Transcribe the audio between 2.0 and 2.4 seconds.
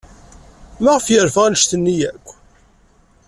akk?